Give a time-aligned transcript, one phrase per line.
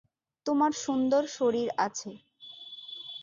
[0.45, 2.09] তোমার সুন্দর শরীর আছে।